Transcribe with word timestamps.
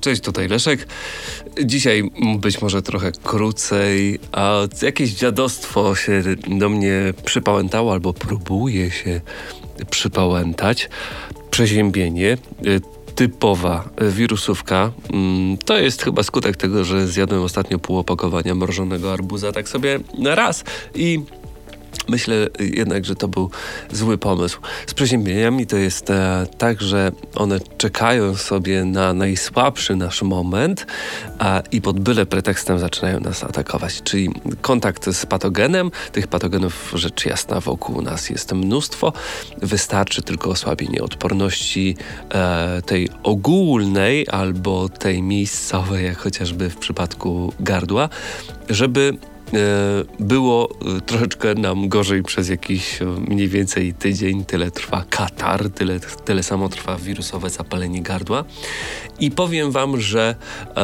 Cześć, 0.00 0.22
tutaj 0.22 0.48
Leszek. 0.48 0.86
Dzisiaj 1.64 2.10
być 2.38 2.62
może 2.62 2.82
trochę 2.82 3.12
krócej, 3.12 4.18
a 4.32 4.60
jakieś 4.82 5.10
dziadostwo 5.10 5.94
się 5.94 6.22
do 6.58 6.68
mnie 6.68 7.14
przypałętało 7.24 7.92
albo 7.92 8.12
próbuje 8.12 8.90
się 8.90 9.20
przypałętać. 9.90 10.88
Przeziębienie 11.50 12.38
typowa 13.14 13.88
wirusówka. 14.10 14.92
Mm, 15.12 15.58
to 15.58 15.78
jest 15.78 16.02
chyba 16.02 16.22
skutek 16.22 16.56
tego, 16.56 16.84
że 16.84 17.06
zjadłem 17.06 17.42
ostatnio 17.42 17.78
pół 17.78 17.98
opakowania 17.98 18.54
mrożonego 18.54 19.12
arbuza 19.12 19.52
tak 19.52 19.68
sobie 19.68 20.00
na 20.18 20.34
raz 20.34 20.64
i 20.94 21.20
Myślę 22.08 22.36
jednak, 22.58 23.04
że 23.04 23.14
to 23.16 23.28
był 23.28 23.50
zły 23.92 24.18
pomysł. 24.18 24.60
Z 24.86 24.94
przeziębieniami 24.94 25.66
to 25.66 25.76
jest 25.76 26.10
e, 26.10 26.46
tak, 26.58 26.80
że 26.80 27.12
one 27.34 27.58
czekają 27.78 28.34
sobie 28.34 28.84
na 28.84 29.12
najsłabszy 29.12 29.96
nasz 29.96 30.22
moment 30.22 30.86
a, 31.38 31.62
i 31.72 31.80
pod 31.80 32.00
byle 32.00 32.26
pretekstem 32.26 32.78
zaczynają 32.78 33.20
nas 33.20 33.44
atakować. 33.44 34.02
Czyli 34.02 34.30
kontakt 34.60 35.10
z 35.10 35.26
patogenem, 35.26 35.90
tych 36.12 36.26
patogenów 36.26 36.92
rzecz 36.94 37.26
jasna 37.26 37.60
wokół 37.60 38.02
nas 38.02 38.30
jest 38.30 38.52
mnóstwo. 38.52 39.12
Wystarczy 39.62 40.22
tylko 40.22 40.50
osłabienie 40.50 41.02
odporności 41.02 41.96
e, 42.30 42.82
tej 42.86 43.08
ogólnej 43.22 44.26
albo 44.30 44.88
tej 44.88 45.22
miejscowej, 45.22 46.04
jak 46.04 46.18
chociażby 46.18 46.70
w 46.70 46.76
przypadku 46.76 47.52
gardła, 47.60 48.08
żeby 48.68 49.16
było 50.20 50.68
e, 50.96 51.00
troszeczkę 51.00 51.54
nam 51.54 51.88
gorzej 51.88 52.22
przez 52.22 52.48
jakiś 52.48 53.02
e, 53.02 53.04
mniej 53.04 53.48
więcej 53.48 53.94
tydzień. 53.94 54.44
Tyle 54.44 54.70
trwa 54.70 55.04
katar, 55.10 55.70
tyle, 55.70 56.00
tyle 56.00 56.42
samo 56.42 56.68
trwa 56.68 56.96
wirusowe 56.96 57.50
zapalenie 57.50 58.02
gardła. 58.02 58.44
I 59.20 59.30
powiem 59.30 59.70
Wam, 59.70 60.00
że 60.00 60.34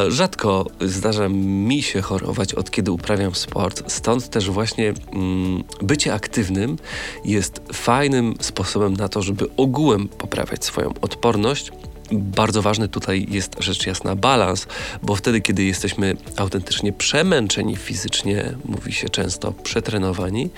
rzadko 0.09 0.67
zdarza 0.81 1.29
mi 1.29 1.83
się 1.83 2.01
chorować 2.01 2.55
od 2.55 2.71
kiedy 2.71 2.93
uprawiam 2.93 3.35
sport. 3.35 3.93
Stąd 3.93 4.31
też 4.31 4.51
właśnie 4.51 4.95
mm, 5.13 5.65
bycie 5.83 6.15
aktywnym 6.15 6.77
jest 7.25 7.61
fajnym 7.73 8.35
sposobem 8.41 8.97
na 8.97 9.09
to, 9.09 9.23
żeby 9.23 9.47
ogółem 9.57 10.09
poprawiać 10.09 10.65
swoją 10.65 10.95
odporność 11.01 11.73
bardzo 12.19 12.63
ważny 12.63 12.89
tutaj 12.89 13.27
jest 13.31 13.57
rzecz 13.59 13.87
jasna 13.87 14.17
balans, 14.17 14.67
bo 15.03 15.17
wtedy, 15.17 15.41
kiedy 15.41 15.65
jesteśmy 15.65 16.17
autentycznie 16.37 16.93
przemęczeni 16.93 17.77
fizycznie, 17.77 18.55
mówi 18.65 18.93
się 18.93 19.09
często 19.09 19.53
przetrenowani, 19.53 20.51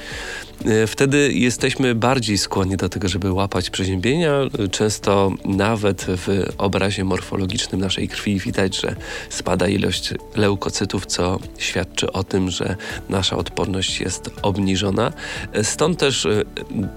e, 0.64 0.86
wtedy 0.86 1.32
jesteśmy 1.32 1.94
bardziej 1.94 2.38
skłonni 2.38 2.76
do 2.76 2.88
tego, 2.88 3.08
żeby 3.08 3.32
łapać 3.32 3.70
przeziębienia. 3.70 4.32
Często 4.70 5.32
nawet 5.44 6.06
w 6.08 6.52
obrazie 6.58 7.04
morfologicznym 7.04 7.80
naszej 7.80 8.08
krwi 8.08 8.38
widać, 8.38 8.80
że 8.80 8.96
spada 9.30 9.68
ilość 9.68 10.14
leukocytów, 10.34 11.06
co 11.06 11.38
świadczy 11.58 12.12
o 12.12 12.24
tym, 12.24 12.50
że 12.50 12.76
nasza 13.08 13.36
odporność 13.36 14.00
jest 14.00 14.30
obniżona. 14.42 15.12
E, 15.52 15.64
stąd 15.64 15.98
też 15.98 16.26
e, 16.26 16.42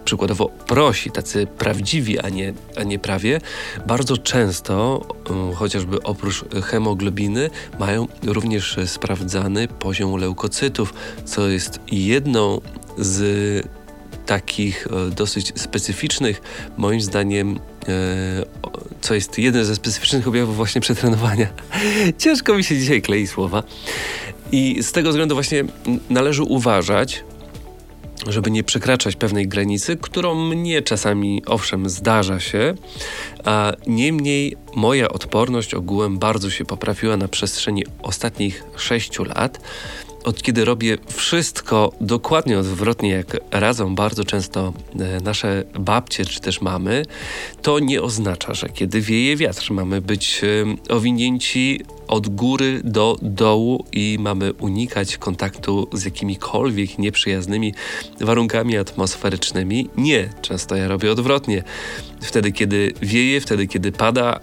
przykładowo 0.06 0.50
prosi, 0.50 1.12
tacy 1.12 1.48
prawdziwi, 1.48 2.20
a 2.20 2.30
nie, 2.30 2.54
a 2.76 2.84
nie 2.84 3.00
prawie, 3.00 3.42
bardzo 3.88 4.18
często 4.18 4.49
często, 4.50 5.06
y, 5.52 5.56
chociażby 5.56 6.04
oprócz 6.04 6.46
hemoglobiny, 6.64 7.50
mają 7.80 8.08
również 8.26 8.78
sprawdzany 8.86 9.68
poziom 9.68 10.20
leukocytów, 10.20 10.94
co 11.26 11.48
jest 11.48 11.80
jedną 11.92 12.62
z 12.98 13.68
takich 14.26 14.88
y, 14.88 15.12
dosyć 15.12 15.62
specyficznych, 15.62 16.42
moim 16.78 17.02
zdaniem, 17.02 17.56
y, 17.56 17.60
co 19.02 19.14
jest 19.14 19.38
jeden 19.38 19.66
ze 19.66 19.76
specyficznych 19.76 20.28
objawów 20.28 20.56
właśnie 20.56 20.82
przetrenowania. 20.82 21.48
Ciężko 22.18 22.54
mi 22.54 22.64
się 22.64 22.78
dzisiaj 22.78 23.02
klei 23.02 23.28
słowa. 23.28 23.64
I 24.52 24.84
z 24.84 24.92
tego 24.92 25.10
względu 25.10 25.36
właśnie 25.36 25.64
należy 26.10 26.44
uważać, 26.44 27.24
żeby 28.28 28.52
nie 28.52 28.64
przekraczać 28.64 29.16
pewnej 29.16 29.48
granicy, 29.48 29.98
którą 29.98 30.36
mnie 30.36 30.82
czasami 30.82 31.44
owszem 31.46 31.90
zdarza 31.90 32.40
się, 32.40 32.74
a 33.46 33.74
niemniej 33.88 34.58
moja 34.76 35.10
odporność 35.10 35.74
ogółem 35.74 36.20
bardzo 36.20 36.50
się 36.50 36.66
poprawiła 36.66 37.18
na 37.18 37.28
przestrzeni 37.28 37.84
ostatnich 38.02 38.64
sześciu 38.76 39.24
lat. 39.24 39.60
Od 40.24 40.42
kiedy 40.42 40.66
robię 40.66 40.98
wszystko 41.16 41.92
dokładnie 42.02 42.60
odwrotnie, 42.60 43.10
jak 43.10 43.38
radzą 43.52 43.96
bardzo 43.96 44.24
często 44.24 44.74
e, 45.00 45.20
nasze 45.22 45.64
babcie 45.80 46.26
czy 46.26 46.40
też 46.40 46.62
mamy, 46.62 47.06
to 47.62 47.80
nie 47.80 48.02
oznacza, 48.02 48.54
że 48.54 48.70
kiedy 48.70 49.02
wieje 49.02 49.36
wiatr, 49.36 49.72
mamy 49.72 50.02
być 50.02 50.42
e, 50.44 50.94
owinięci 50.94 51.86
od 52.10 52.30
góry 52.30 52.82
do 52.84 53.18
dołu 53.22 53.86
i 53.92 54.18
mamy 54.20 54.54
unikać 54.54 55.18
kontaktu 55.18 55.88
z 55.94 56.06
jakimikolwiek 56.06 56.98
nieprzyjaznymi 56.98 57.74
warunkami 58.22 58.78
atmosferycznymi. 58.78 59.90
Nie, 59.98 60.30
często 60.42 60.76
ja 60.76 60.88
robię 60.88 61.12
odwrotnie. 61.12 61.64
Wtedy, 62.22 62.52
kiedy 62.52 62.94
wieje, 63.02 63.42
wtedy, 63.42 63.68
kiedy 63.68 63.92
pada, 63.92 64.34
e, 64.34 64.40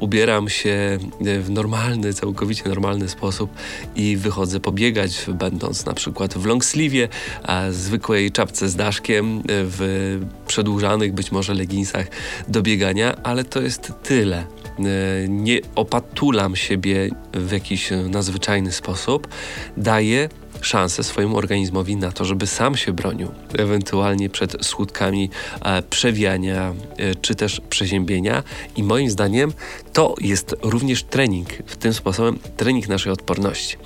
ubieram 0.00 0.48
się 0.48 0.98
w 1.20 1.50
normalny, 1.50 2.14
całkowicie 2.14 2.68
normalny 2.68 3.08
sposób 3.08 3.50
i 3.96 4.16
wychodzę 4.16 4.60
pobiegać, 4.60 5.15
będąc 5.28 5.86
na 5.86 5.94
przykład 5.94 6.34
w 6.34 6.46
long 6.46 6.64
sleeve, 6.64 7.08
a 7.42 7.70
zwykłej 7.70 8.32
czapce 8.32 8.68
z 8.68 8.76
daszkiem, 8.76 9.42
w 9.48 10.20
przedłużanych 10.46 11.12
być 11.12 11.32
może 11.32 11.54
leginsach 11.54 12.06
do 12.48 12.62
biegania, 12.62 13.16
ale 13.22 13.44
to 13.44 13.60
jest 13.60 13.92
tyle. 14.02 14.38
E, 14.78 15.28
nie 15.28 15.60
opatulam 15.74 16.56
siebie 16.56 17.10
w 17.32 17.52
jakiś 17.52 17.90
nadzwyczajny 18.10 18.72
sposób, 18.72 19.28
daję 19.76 20.28
szansę 20.66 21.04
swojemu 21.04 21.36
organizmowi 21.36 21.96
na 21.96 22.12
to, 22.12 22.24
żeby 22.24 22.46
sam 22.46 22.76
się 22.76 22.92
bronił, 22.92 23.28
ewentualnie 23.58 24.30
przed 24.30 24.66
skutkami 24.66 25.30
e, 25.64 25.82
przewiania 25.82 26.74
e, 26.96 27.14
czy 27.14 27.34
też 27.34 27.60
przeziębienia. 27.70 28.42
I 28.76 28.82
moim 28.82 29.10
zdaniem 29.10 29.52
to 29.92 30.14
jest 30.20 30.56
również 30.62 31.02
trening, 31.02 31.48
w 31.66 31.76
tym 31.76 31.94
sposobem 31.94 32.38
trening 32.56 32.88
naszej 32.88 33.12
odporności. 33.12 33.76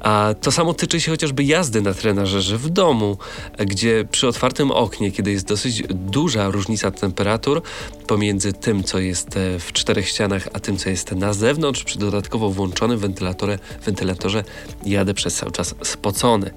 A 0.00 0.34
to 0.40 0.52
samo 0.52 0.74
tyczy 0.74 1.00
się 1.00 1.10
chociażby 1.10 1.44
jazdy 1.44 1.82
na 1.82 1.94
trenażerze 1.94 2.58
w 2.58 2.70
domu, 2.70 3.18
gdzie 3.58 4.04
przy 4.10 4.28
otwartym 4.28 4.70
oknie, 4.70 5.12
kiedy 5.12 5.30
jest 5.30 5.46
dosyć 5.46 5.82
duża 5.90 6.50
różnica 6.50 6.90
temperatur 6.90 7.62
pomiędzy 8.06 8.52
tym, 8.52 8.84
co 8.84 8.98
jest 8.98 9.36
e, 9.36 9.58
w 9.58 9.72
czterech 9.72 10.08
ścianach, 10.08 10.48
a 10.52 10.60
tym, 10.60 10.76
co 10.76 10.90
jest 10.90 11.12
na 11.12 11.32
zewnątrz, 11.32 11.84
przy 11.84 11.98
dodatkowo 11.98 12.50
włączonym 12.50 12.98
wentylatorze, 12.98 13.58
wentylatorze 13.84 14.44
jadę 14.86 15.14
przez 15.14 15.34
cały 15.34 15.52
czas 15.52 15.74
spocony. 16.08 16.50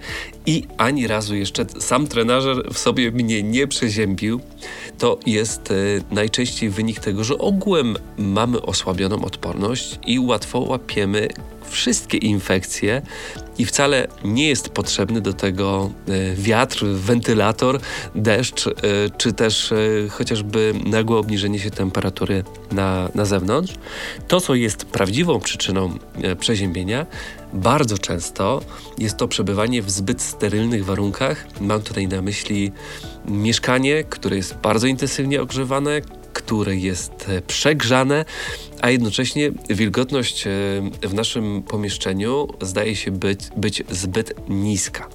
I 0.45 0.63
ani 0.77 1.07
razu 1.07 1.35
jeszcze 1.35 1.65
sam 1.79 2.07
trenażer 2.07 2.73
w 2.73 2.77
sobie 2.77 3.11
mnie 3.11 3.43
nie 3.43 3.67
przeziębił. 3.67 4.39
To 4.97 5.19
jest 5.25 5.71
y, 5.71 6.03
najczęściej 6.11 6.69
wynik 6.69 6.99
tego, 6.99 7.23
że 7.23 7.37
ogółem 7.37 7.97
mamy 8.17 8.61
osłabioną 8.61 9.25
odporność 9.25 9.99
i 10.07 10.19
łatwo 10.19 10.59
łapiemy 10.59 11.27
wszystkie 11.69 12.17
infekcje 12.17 13.01
i 13.57 13.65
wcale 13.65 14.07
nie 14.23 14.47
jest 14.47 14.69
potrzebny 14.69 15.21
do 15.21 15.33
tego 15.33 15.91
e, 16.07 16.35
wiatr, 16.35 16.85
wentylator, 16.85 17.79
deszcz, 18.15 18.67
e, 18.67 18.71
czy 19.17 19.33
też 19.33 19.71
e, 19.71 19.75
chociażby 20.09 20.73
nagłe 20.85 21.17
obniżenie 21.17 21.59
się 21.59 21.71
temperatury 21.71 22.43
na, 22.71 23.09
na 23.15 23.25
zewnątrz. 23.25 23.73
To, 24.27 24.41
co 24.41 24.55
jest 24.55 24.85
prawdziwą 24.85 25.39
przyczyną 25.39 25.97
przeziębienia, 26.39 27.05
bardzo 27.53 27.97
często 27.97 28.61
jest 28.97 29.17
to 29.17 29.27
przebywanie 29.27 29.81
w 29.81 29.91
zbyt 29.91 30.21
sterylnych 30.21 30.85
warunkach. 30.85 31.45
Mam 31.61 31.81
tutaj 31.81 32.07
na 32.07 32.21
myśli 32.21 32.71
mieszkanie, 33.25 34.03
które 34.03 34.35
jest 34.35 34.55
bardzo 34.55 34.87
intensywnie 34.87 35.41
ogrzewane, 35.41 36.01
które 36.33 36.75
jest 36.75 37.27
przegrzane, 37.47 38.25
a 38.81 38.89
jednocześnie 38.89 39.51
wilgotność 39.69 40.47
e, 40.47 40.49
w 41.01 41.13
naszym 41.13 41.63
pomieszczeniu 41.63 42.47
zdaje 42.61 42.95
się 42.95 43.11
być, 43.11 43.39
być 43.57 43.83
zbyt 43.89 44.33
niska. 44.49 45.07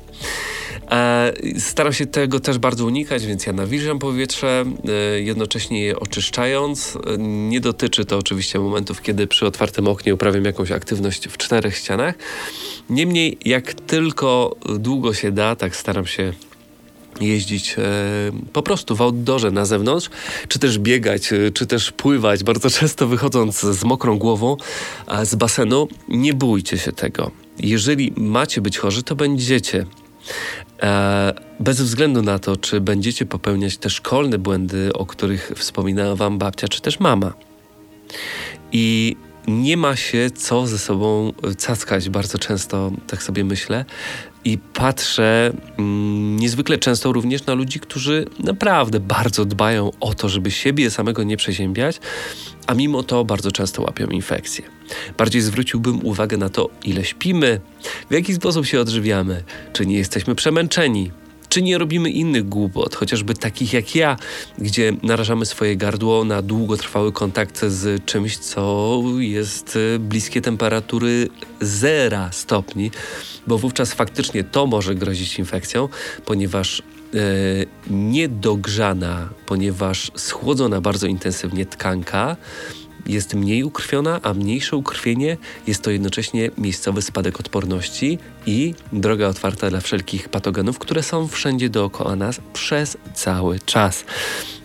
E, 0.90 1.32
staram 1.58 1.92
się 1.92 2.06
tego 2.06 2.40
też 2.40 2.58
bardzo 2.58 2.84
unikać, 2.84 3.26
więc 3.26 3.46
ja 3.46 3.52
nawilżam 3.52 3.98
powietrze, 3.98 4.64
e, 4.88 5.20
jednocześnie 5.20 5.80
je 5.82 6.00
oczyszczając. 6.00 6.98
Nie 7.18 7.60
dotyczy 7.60 8.04
to 8.04 8.18
oczywiście 8.18 8.58
momentów, 8.58 9.02
kiedy 9.02 9.26
przy 9.26 9.46
otwartym 9.46 9.88
oknie 9.88 10.14
uprawiam 10.14 10.44
jakąś 10.44 10.70
aktywność 10.70 11.28
w 11.28 11.36
czterech 11.36 11.76
ścianach. 11.76 12.14
Niemniej, 12.90 13.38
jak 13.44 13.74
tylko 13.74 14.56
długo 14.78 15.14
się 15.14 15.32
da, 15.32 15.56
tak 15.56 15.76
staram 15.76 16.06
się 16.06 16.32
jeździć 17.20 17.76
e, 17.78 17.82
po 18.52 18.62
prostu 18.62 18.96
w 18.96 19.02
outdoorze 19.02 19.50
na 19.50 19.64
zewnątrz, 19.64 20.10
czy 20.48 20.58
też 20.58 20.78
biegać, 20.78 21.32
e, 21.32 21.50
czy 21.50 21.66
też 21.66 21.92
pływać, 21.92 22.44
bardzo 22.44 22.70
często 22.70 23.06
wychodząc 23.06 23.60
z 23.60 23.84
mokrą 23.84 24.18
głową 24.18 24.56
z 25.24 25.34
basenu, 25.34 25.88
nie 26.08 26.34
bójcie 26.34 26.78
się 26.78 26.92
tego. 26.92 27.30
Jeżeli 27.58 28.12
macie 28.16 28.60
być 28.60 28.78
chorzy, 28.78 29.02
to 29.02 29.16
będziecie. 29.16 29.86
E, 30.82 31.34
bez 31.60 31.80
względu 31.80 32.22
na 32.22 32.38
to, 32.38 32.56
czy 32.56 32.80
będziecie 32.80 33.26
popełniać 33.26 33.76
te 33.76 33.90
szkolne 33.90 34.38
błędy, 34.38 34.92
o 34.92 35.06
których 35.06 35.52
wspominała 35.56 36.16
wam 36.16 36.38
babcia, 36.38 36.68
czy 36.68 36.80
też 36.80 37.00
mama. 37.00 37.32
I 38.72 39.16
nie 39.46 39.76
ma 39.76 39.96
się 39.96 40.31
co 40.31 40.66
ze 40.66 40.78
sobą 40.78 41.32
cackać. 41.56 42.08
Bardzo 42.08 42.38
często 42.38 42.93
tak 43.06 43.22
sobie 43.22 43.44
myślę. 43.44 43.84
I 44.44 44.58
patrzę 44.58 45.52
mm, 45.78 46.37
niezwykle 46.37 46.78
często 46.78 47.12
również 47.12 47.46
na 47.46 47.54
ludzi, 47.54 47.81
którzy 47.81 48.26
naprawdę 48.38 49.00
bardzo 49.00 49.44
dbają 49.44 49.90
o 50.00 50.14
to, 50.14 50.28
żeby 50.28 50.50
siebie 50.50 50.90
samego 50.90 51.22
nie 51.22 51.37
przeziębiać, 51.37 52.00
a 52.66 52.75
mimo 52.75 53.02
to 53.02 53.25
bardzo 53.25 53.52
często 53.52 53.82
łapią 53.82 54.06
infekcje. 54.06 54.64
Bardziej 55.19 55.43
zwróciłbym 55.43 56.06
uwagę 56.06 56.37
na 56.37 56.49
to, 56.49 56.70
ile 56.84 57.04
śpimy, 57.04 57.60
w 58.10 58.14
jaki 58.14 58.34
sposób 58.34 58.66
się 58.66 58.81
odżywiamy, 58.81 59.44
czy 59.72 59.87
nie 59.87 59.96
jesteśmy 59.99 60.34
przemęczeni, 60.34 61.10
czy 61.48 61.62
nie 61.62 61.78
robimy 61.78 62.10
innych 62.10 62.48
głupot, 62.48 62.94
chociażby 62.94 63.34
takich 63.34 63.72
jak 63.72 63.94
ja, 63.94 64.16
gdzie 64.58 64.93
narażamy 65.02 65.46
swoje 65.46 65.76
gardło 65.76 66.25
na 66.25 66.43
długotrwały 66.43 67.12
kontakt 67.12 67.64
z 67.64 68.04
czymś, 68.04 68.38
co 68.38 69.02
jest 69.19 69.78
e, 69.94 69.98
bliskie 69.98 70.40
temperatury 70.40 71.28
zera 71.60 72.32
stopni, 72.32 72.90
bo 73.46 73.58
wówczas 73.58 73.93
faktycznie 73.93 74.44
to 74.44 74.66
może 74.66 74.94
grozić 74.94 75.38
infekcją, 75.38 75.88
ponieważ 76.25 76.81
e, 76.81 76.82
niedogrzana, 77.90 79.28
ponieważ 79.46 80.10
schłodzona 80.14 80.81
bardzo 80.81 81.06
intensywnie 81.06 81.66
tkanka 81.66 82.37
jest 83.06 83.34
mniej 83.34 83.64
ukrwiona, 83.64 84.20
a 84.22 84.34
mniejsze 84.34 84.76
ukrwienie 84.76 85.36
jest 85.66 85.82
to 85.82 85.90
jednocześnie 85.90 86.50
miejscowy 86.58 87.02
spadek 87.02 87.40
odporności 87.40 88.18
i 88.46 88.74
droga 88.92 89.28
otwarta 89.28 89.70
dla 89.70 89.80
wszelkich 89.80 90.28
patogenów, 90.28 90.78
które 90.78 91.02
są 91.02 91.28
wszędzie 91.28 91.68
dookoła 91.68 92.16
nas 92.16 92.40
przez 92.52 92.96
cały 93.14 93.60
czas. 93.60 94.04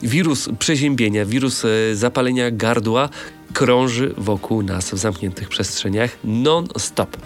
Wirus 0.04 0.50
przeziębienia, 0.60 1.26
wirus 1.26 1.66
e, 1.66 1.96
zapalenia 1.96 2.52
gardła 2.52 3.10
krąży 3.54 4.14
wokół 4.18 4.64
nas 4.64 4.92
w 4.92 4.98
zamkniętych 4.98 5.50
przestrzeniach 5.50 6.18
non-stop. 6.24 7.18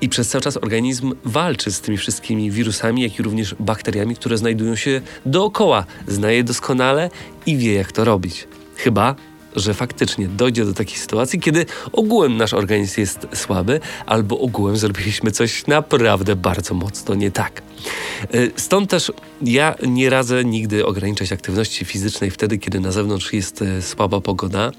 I 0.00 0.08
przez 0.08 0.28
cały 0.28 0.42
czas 0.42 0.56
organizm 0.56 1.14
walczy 1.24 1.72
z 1.72 1.80
tymi 1.80 1.98
wszystkimi 1.98 2.50
wirusami, 2.50 3.02
jak 3.02 3.18
i 3.18 3.22
również 3.22 3.54
bakteriami, 3.60 4.16
które 4.16 4.38
znajdują 4.38 4.76
się 4.76 5.00
dookoła. 5.26 5.84
Zna 6.06 6.30
je 6.30 6.44
doskonale 6.44 7.10
i 7.46 7.56
wie, 7.56 7.74
jak 7.74 7.92
to 7.92 8.04
robić. 8.04 8.48
Chyba, 8.76 9.14
że 9.56 9.74
faktycznie 9.74 10.28
dojdzie 10.28 10.64
do 10.64 10.74
takiej 10.74 10.98
sytuacji, 10.98 11.40
kiedy 11.40 11.66
ogółem 11.92 12.36
nasz 12.36 12.54
organizm 12.54 13.00
jest 13.00 13.26
słaby, 13.34 13.80
albo 14.06 14.38
ogółem 14.38 14.76
zrobiliśmy 14.76 15.30
coś 15.30 15.66
naprawdę 15.66 16.36
bardzo 16.36 16.74
mocno 16.74 17.14
nie 17.14 17.30
tak. 17.30 17.62
E, 18.22 18.38
stąd 18.56 18.90
też 18.90 19.12
ja 19.42 19.74
nie 19.86 20.10
radzę 20.10 20.44
nigdy 20.44 20.86
ograniczać 20.86 21.32
aktywności 21.32 21.84
fizycznej 21.84 22.30
wtedy, 22.30 22.58
kiedy 22.58 22.80
na 22.80 22.92
zewnątrz 22.92 23.32
jest 23.32 23.62
e, 23.62 23.82
słaba 23.82 24.20
pogoda. 24.20 24.72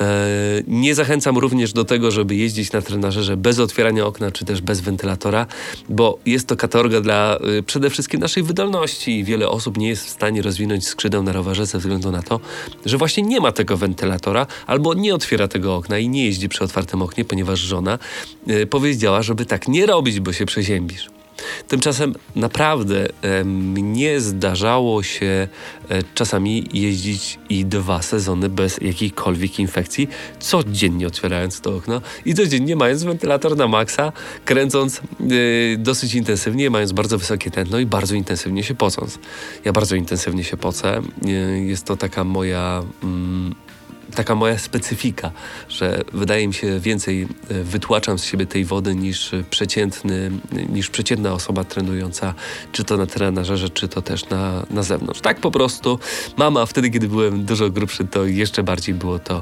E, 0.00 0.62
nie 0.66 0.94
zachęcam 0.94 1.38
również 1.38 1.72
do 1.72 1.84
tego, 1.84 2.10
żeby 2.10 2.34
jeździć 2.34 2.72
na 2.72 2.82
trenażerze 2.82 3.36
bez 3.36 3.58
otwierania 3.58 4.06
okna 4.06 4.30
czy 4.30 4.44
też 4.44 4.60
bez 4.60 4.80
wentylatora, 4.80 5.46
bo 5.88 6.18
jest 6.26 6.46
to 6.48 6.56
katorga 6.56 7.00
dla 7.00 7.36
e, 7.58 7.62
przede 7.62 7.90
wszystkim 7.90 8.20
naszej 8.20 8.42
wydolności 8.42 9.18
i 9.18 9.24
wiele 9.24 9.48
osób 9.48 9.78
nie 9.78 9.88
jest 9.88 10.06
w 10.06 10.08
stanie 10.08 10.42
rozwinąć 10.42 10.86
skrzydeł 10.86 11.22
na 11.22 11.32
rowerze 11.32 11.66
ze 11.66 11.78
względu 11.78 12.10
na 12.10 12.22
to, 12.22 12.40
że 12.86 12.98
właśnie 12.98 13.22
nie 13.22 13.40
ma 13.40 13.52
tego 13.52 13.76
wentylatora 13.76 14.46
albo 14.66 14.94
nie 14.94 15.14
otwiera 15.14 15.48
tego 15.48 15.76
okna 15.76 15.98
i 15.98 16.08
nie 16.08 16.24
jeździ 16.24 16.48
przy 16.48 16.64
otwartym 16.64 17.02
oknie, 17.02 17.24
ponieważ 17.24 17.60
żona 17.60 17.98
e, 18.46 18.66
powiedziała, 18.66 19.22
żeby 19.22 19.46
tak 19.46 19.68
nie 19.68 19.86
robić, 19.86 20.20
bo 20.20 20.32
się 20.32 20.46
przeziębisz. 20.46 21.21
Tymczasem 21.68 22.14
naprawdę 22.36 23.08
mnie 23.44 24.20
zdarzało 24.20 25.02
się 25.02 25.48
e, 25.88 26.02
czasami 26.14 26.68
jeździć 26.72 27.38
i 27.48 27.64
dwa 27.64 28.02
sezony 28.02 28.48
bez 28.48 28.78
jakiejkolwiek 28.80 29.58
infekcji, 29.58 30.08
codziennie 30.40 31.06
otwierając 31.06 31.60
to 31.60 31.76
okno 31.76 32.00
i 32.24 32.34
codziennie 32.34 32.76
mając 32.76 33.02
wentylator 33.02 33.56
na 33.56 33.68
maksa, 33.68 34.12
kręcąc 34.44 35.00
yy, 35.20 35.76
dosyć 35.78 36.14
intensywnie, 36.14 36.70
mając 36.70 36.92
bardzo 36.92 37.18
wysokie 37.18 37.50
tętno 37.50 37.78
i 37.78 37.86
bardzo 37.86 38.14
intensywnie 38.14 38.62
się 38.62 38.74
pocąc. 38.74 39.18
Ja 39.64 39.72
bardzo 39.72 39.96
intensywnie 39.96 40.44
się 40.44 40.56
pocę. 40.56 41.02
Yy, 41.24 41.64
jest 41.64 41.84
to 41.84 41.96
taka 41.96 42.24
moja... 42.24 42.82
Yy, 43.02 43.71
taka 44.14 44.34
moja 44.34 44.58
specyfika, 44.58 45.30
że 45.68 46.02
wydaje 46.12 46.48
mi 46.48 46.54
się 46.54 46.80
więcej 46.80 47.22
e, 47.22 47.54
wytłaczam 47.62 48.18
z 48.18 48.24
siebie 48.24 48.46
tej 48.46 48.64
wody 48.64 48.94
niż 48.94 49.30
przeciętny, 49.50 50.30
niż 50.68 50.90
przeciętna 50.90 51.32
osoba 51.32 51.64
trenująca, 51.64 52.34
czy 52.72 52.84
to 52.84 52.96
na 52.96 53.06
trenażerze, 53.06 53.70
czy 53.70 53.88
to 53.88 54.02
też 54.02 54.28
na, 54.28 54.66
na 54.70 54.82
zewnątrz. 54.82 55.20
Tak 55.20 55.40
po 55.40 55.50
prostu 55.50 55.98
mama 56.36 56.66
wtedy, 56.66 56.90
kiedy 56.90 57.08
byłem 57.08 57.44
dużo 57.44 57.70
grubszy, 57.70 58.04
to 58.04 58.24
jeszcze 58.24 58.62
bardziej 58.62 58.94
było 58.94 59.18
to 59.18 59.36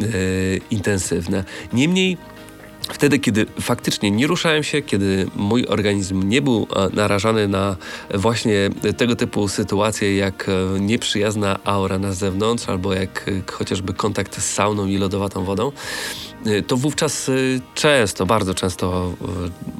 e, 0.00 0.06
intensywne. 0.70 1.44
Niemniej 1.72 2.16
Wtedy, 2.80 3.18
kiedy 3.18 3.46
faktycznie 3.60 4.10
nie 4.10 4.26
ruszałem 4.26 4.62
się, 4.62 4.82
kiedy 4.82 5.26
mój 5.36 5.66
organizm 5.66 6.28
nie 6.28 6.42
był 6.42 6.66
e, 6.76 6.88
narażany 6.96 7.48
na 7.48 7.76
właśnie 8.14 8.70
tego 8.96 9.16
typu 9.16 9.48
sytuacje, 9.48 10.16
jak 10.16 10.48
e, 10.48 10.80
nieprzyjazna 10.80 11.58
aura 11.64 11.98
na 11.98 12.12
zewnątrz, 12.12 12.68
albo 12.68 12.94
jak 12.94 13.28
e, 13.28 13.52
chociażby 13.52 13.94
kontakt 13.94 14.40
z 14.40 14.52
sauną 14.52 14.86
i 14.86 14.96
lodowatą 14.96 15.44
wodą, 15.44 15.72
to 16.66 16.76
wówczas 16.76 17.30
często, 17.74 18.26
bardzo 18.26 18.54
często 18.54 19.12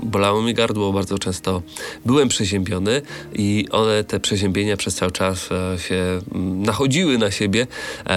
bolało 0.02 0.42
mi 0.42 0.54
gardło, 0.54 0.92
bardzo 0.92 1.18
często 1.18 1.62
byłem 2.04 2.28
przeziębiony 2.28 3.02
i 3.34 3.66
one, 3.70 4.04
te 4.04 4.20
przeziębienia 4.20 4.76
przez 4.76 4.94
cały 4.94 5.12
czas 5.12 5.48
się 5.88 6.20
mm, 6.34 6.62
nachodziły 6.62 7.18
na 7.18 7.30
siebie, 7.30 7.66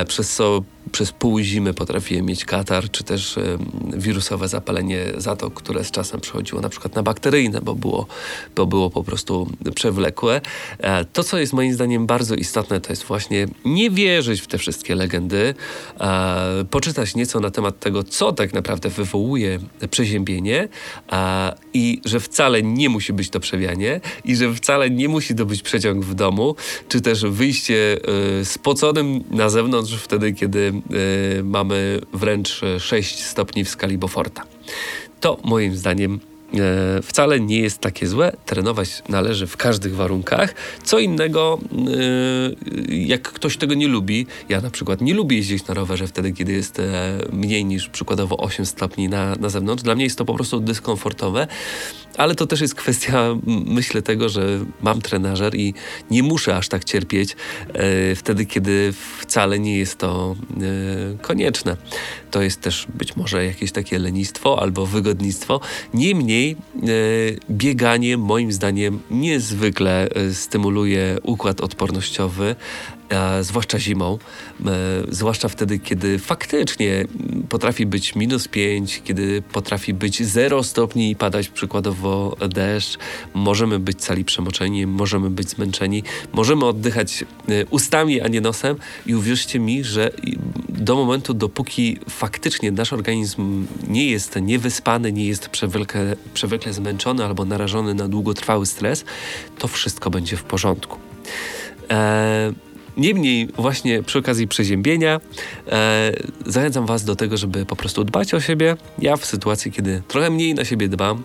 przez 0.08 0.36
co 0.36 0.62
przez 0.92 1.12
pół 1.12 1.40
zimy 1.40 1.74
potrafiłem 1.74 2.26
mieć 2.26 2.46
katar, 2.46 2.92
czy 2.92 3.04
też 3.04 3.38
y, 3.38 3.58
wirusowe 3.94 4.48
zapalenie 4.48 5.06
zatok, 5.18 5.54
które 5.54 5.84
z 5.84 5.92
czasem 5.92 6.20
przechodziło 6.20 6.62
na 6.62 6.70
przykład 6.70 6.96
na 6.96 7.04
bakteryjne, 7.04 7.62
bo 7.62 7.76
było, 7.76 8.08
bo 8.56 8.66
było 8.66 8.90
po 8.90 9.04
prostu 9.04 9.48
przewlekłe. 9.76 10.42
E, 10.78 11.06
to, 11.06 11.24
co 11.24 11.38
jest 11.38 11.54
moim 11.54 11.74
zdaniem 11.74 12.08
bardzo 12.08 12.36
istotne, 12.36 12.82
to 12.82 12.90
jest 12.92 13.04
właśnie 13.04 13.48
nie 13.66 13.90
wierzyć 13.90 14.42
w 14.42 14.48
te 14.48 14.58
wszystkie 14.58 14.96
legendy, 14.96 15.54
e, 16.00 16.66
poczytać 16.70 17.16
nieco 17.16 17.40
na 17.40 17.52
temat 17.52 17.80
tego, 17.80 18.04
co 18.04 18.32
tak 18.40 18.54
naprawdę 18.54 18.90
wywołuje 18.90 19.60
przeziębienie 19.92 20.68
e, 21.12 21.56
i 21.74 22.02
że 22.06 22.20
wcale 22.20 22.64
nie 22.64 22.90
musi 22.90 23.14
być 23.14 23.30
to 23.30 23.40
przewianie 23.40 24.02
i 24.26 24.36
że 24.36 24.54
wcale 24.54 24.90
nie 24.90 25.10
musi 25.10 25.36
to 25.36 25.46
być 25.46 25.62
przeciąg 25.62 26.06
w 26.06 26.14
domu, 26.14 26.56
czy 26.90 27.02
też 27.02 27.26
wyjście 27.26 27.98
y, 28.42 28.46
spoconym 28.46 29.24
na 29.32 29.50
zewnątrz 29.50 29.94
wtedy, 29.96 30.34
kiedy 30.34 30.74
y, 31.40 31.44
mamy 31.44 32.00
wręcz 32.14 32.62
6 32.80 33.24
stopni 33.24 33.64
w 33.64 33.70
skali 33.70 33.98
Beauforta. 33.98 34.44
To 35.20 35.38
moim 35.44 35.76
zdaniem 35.76 36.20
wcale 37.04 37.40
nie 37.40 37.60
jest 37.60 37.80
takie 37.80 38.08
złe. 38.08 38.32
Trenować 38.46 39.04
należy 39.10 39.48
w 39.48 39.58
każdych 39.58 39.96
warunkach. 39.96 40.56
Co 40.84 41.00
innego, 41.00 41.60
e, 41.72 42.96
jak 42.96 43.22
ktoś 43.22 43.58
tego 43.58 43.74
nie 43.74 43.88
lubi, 43.88 44.26
ja 44.50 44.62
na 44.62 44.70
przykład 44.70 45.02
nie 45.02 45.14
lubię 45.14 45.38
jeździć 45.38 45.68
na 45.68 45.74
rowerze 45.74 46.08
wtedy, 46.08 46.32
kiedy 46.32 46.52
jest 46.52 46.80
e, 46.80 47.18
mniej 47.32 47.66
niż 47.66 47.90
przykładowo 47.90 48.38
8 48.38 48.66
stopni 48.66 49.10
na, 49.10 49.36
na 49.36 49.50
zewnątrz. 49.50 49.84
Dla 49.84 49.96
mnie 49.96 50.04
jest 50.04 50.18
to 50.18 50.26
po 50.26 50.34
prostu 50.34 50.60
dyskomfortowe 50.60 51.48
ale 52.20 52.36
to 52.36 52.48
też 52.48 52.62
jest 52.62 52.76
kwestia, 52.76 53.36
myślę, 53.66 54.02
tego, 54.02 54.30
że 54.30 54.60
mam 54.82 55.02
trenażer 55.02 55.56
i 55.56 55.74
nie 56.12 56.24
muszę 56.24 56.58
aż 56.58 56.70
tak 56.70 56.84
cierpieć 56.84 57.36
e, 57.74 58.16
wtedy, 58.16 58.46
kiedy 58.46 58.94
wcale 59.20 59.60
nie 59.60 59.78
jest 59.78 59.98
to 59.98 60.36
e, 60.52 61.18
konieczne. 61.18 61.78
To 62.32 62.42
jest 62.42 62.62
też 62.62 62.88
być 62.94 63.16
może 63.16 63.46
jakieś 63.46 63.72
takie 63.72 64.00
lenistwo 64.00 64.62
albo 64.62 64.86
wygodnictwo. 64.86 65.60
Niemniej 65.94 66.39
e, 66.48 66.56
bieganie 67.52 68.18
moim 68.18 68.52
zdaniem 68.52 69.00
niezwykle 69.12 70.10
e, 70.10 70.34
stymuluje 70.34 71.18
układ 71.24 71.62
odpornościowy, 71.62 72.56
zwłaszcza 73.42 73.80
zimą, 73.80 74.18
e, 74.66 74.70
zwłaszcza 75.10 75.50
wtedy, 75.50 75.80
kiedy 75.80 76.20
faktycznie 76.20 77.06
potrafi 77.50 77.86
być 77.86 78.16
minus 78.16 78.48
5, 78.48 79.02
kiedy 79.04 79.42
potrafi 79.42 79.94
być 79.94 80.24
0 80.24 80.64
stopni 80.64 81.12
i 81.12 81.16
padać 81.16 81.50
przykładowo 81.50 82.38
deszcz, 82.50 82.98
możemy 83.34 83.80
być 83.80 84.02
cali 84.02 84.26
przemoczeni, 84.26 84.88
możemy 84.88 85.30
być 85.30 85.50
zmęczeni, 85.50 86.04
możemy 86.34 86.66
oddychać 86.66 87.26
ustami, 87.70 88.22
a 88.22 88.28
nie 88.28 88.42
nosem. 88.42 88.76
I 89.06 89.16
uwierzcie 89.16 89.60
mi, 89.60 89.84
że 89.84 90.12
do 90.80 90.96
momentu, 90.96 91.34
dopóki 91.34 91.98
faktycznie 92.10 92.72
nasz 92.72 92.94
organizm 92.94 93.68
nie 93.88 94.10
jest 94.10 94.36
niewyspany, 94.42 95.12
nie 95.12 95.28
jest 95.28 95.50
przewlekle 96.34 96.74
zmęczony 96.74 97.26
albo 97.26 97.46
narażony 97.46 97.94
na 97.94 98.08
długotrwały 98.08 98.66
stres, 98.66 99.06
to 99.58 99.68
wszystko 99.68 100.10
będzie 100.10 100.38
w 100.38 100.44
porządku. 100.44 100.98
Eee, 101.90 102.54
Niemniej 102.98 103.48
właśnie 103.56 104.04
przy 104.04 104.20
okazji 104.20 104.48
przeziębienia 104.48 105.20
e, 105.68 106.12
zachęcam 106.46 106.86
Was 106.86 107.04
do 107.04 107.16
tego, 107.16 107.38
żeby 107.38 107.66
po 107.66 107.76
prostu 107.76 108.04
dbać 108.04 108.34
o 108.34 108.40
siebie. 108.40 108.78
Ja 109.00 109.18
w 109.18 109.26
sytuacji, 109.26 109.72
kiedy 109.72 110.02
trochę 110.08 110.30
mniej 110.30 110.56
na 110.56 110.66
siebie 110.66 110.88
dbam, 110.88 111.24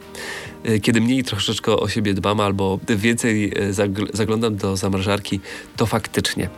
e, 0.64 0.78
kiedy 0.78 1.00
mniej 1.00 1.24
troszeczkę 1.24 1.76
o 1.76 1.88
siebie 1.88 2.14
dbam 2.14 2.40
albo 2.40 2.78
więcej 2.88 3.52
e, 3.56 3.72
zagl 3.72 4.06
zaglądam 4.12 4.56
do 4.56 4.76
zamrażarki, 4.76 5.40
to 5.76 5.86
faktycznie 5.86 6.48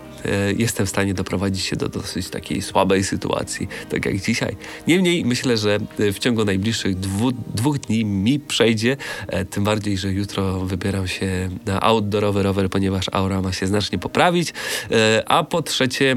jestem 0.57 0.87
w 0.87 0.89
stanie 0.89 1.15
doprowadzić 1.15 1.65
się 1.65 1.77
do 1.77 1.89
dosyć 1.89 2.29
takiej 2.29 2.63
słabej 2.63 3.05
sytuacji, 3.05 3.69
tak 3.89 4.07
jak 4.07 4.21
dzisiaj. 4.21 4.57
Niemniej 4.87 5.25
myślę, 5.25 5.57
że 5.57 5.79
e, 5.99 6.13
w 6.13 6.19
ciągu 6.19 6.45
najbliższych 6.45 6.97
dwu, 6.97 7.33
dwóch 7.33 7.79
dni 7.79 8.05
mi 8.05 8.41
przejdzie, 8.41 8.97
e, 9.29 9.45
tym 9.45 9.65
bardziej, 9.65 9.99
że 9.99 10.13
jutro 10.13 10.61
wybieram 10.61 11.09
się 11.09 11.49
na 11.67 11.81
outdoorowy 11.81 12.43
rower, 12.43 12.71
ponieważ 12.71 13.07
aura 13.13 13.43
ma 13.43 13.53
się 13.53 13.67
znacznie 13.67 13.99
poprawić, 13.99 14.53
a 15.27 15.45
po 15.45 15.63
trzecie 15.63 16.17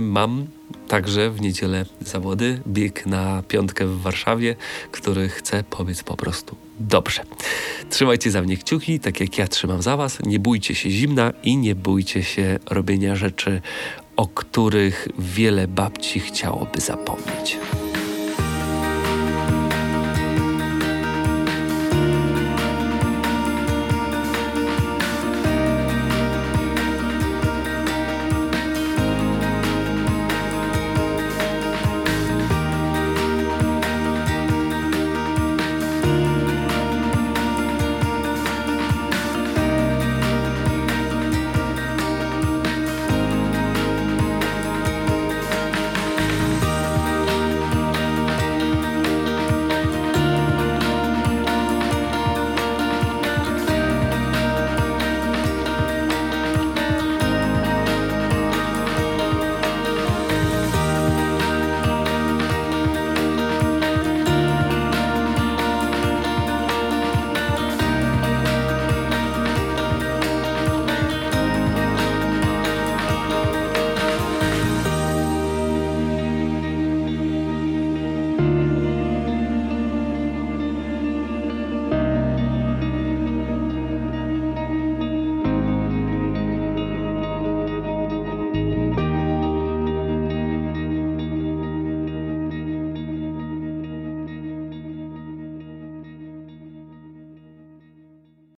mam 0.00 0.46
Także 0.88 1.30
w 1.30 1.40
niedzielę 1.40 1.86
zawody, 2.00 2.60
bieg 2.66 3.06
na 3.06 3.42
piątkę 3.48 3.86
w 3.86 4.00
Warszawie, 4.00 4.56
który 4.90 5.28
chcę 5.28 5.64
powiedz 5.70 6.02
po 6.02 6.16
prostu 6.16 6.56
dobrze. 6.80 7.22
Trzymajcie 7.90 8.30
za 8.30 8.42
mnie 8.42 8.56
kciuki, 8.56 9.00
tak 9.00 9.20
jak 9.20 9.38
ja 9.38 9.48
trzymam 9.48 9.82
za 9.82 9.96
was. 9.96 10.18
Nie 10.26 10.38
bójcie 10.38 10.74
się 10.74 10.90
zimna 10.90 11.32
i 11.42 11.56
nie 11.56 11.74
bójcie 11.74 12.24
się 12.24 12.58
robienia 12.70 13.16
rzeczy, 13.16 13.60
o 14.16 14.26
których 14.26 15.08
wiele 15.18 15.68
babci 15.68 16.20
chciałoby 16.20 16.80
zapomnieć. 16.80 17.58